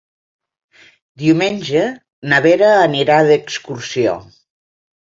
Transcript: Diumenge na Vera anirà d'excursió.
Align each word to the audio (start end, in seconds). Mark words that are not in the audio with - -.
Diumenge 1.25 1.85
na 2.33 2.41
Vera 2.49 2.73
anirà 2.89 3.21
d'excursió. 3.31 4.21